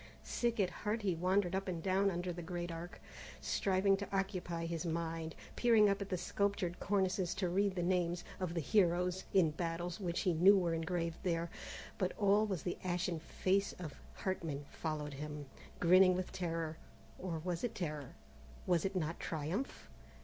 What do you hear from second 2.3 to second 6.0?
the great Arc, striving to occupy his mind, peering